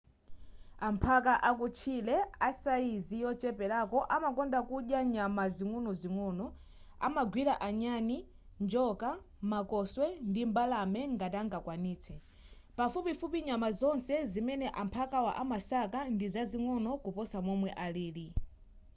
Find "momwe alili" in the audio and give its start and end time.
17.47-18.27